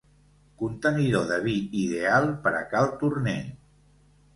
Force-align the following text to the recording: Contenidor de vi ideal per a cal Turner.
Contenidor 0.61 1.29
de 1.33 1.39
vi 1.45 1.55
ideal 1.85 2.29
per 2.49 2.59
a 2.65 2.67
cal 2.75 2.95
Turner. 3.05 3.41